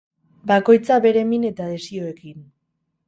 [0.51, 2.41] Bakoitza bere min eta desioekin.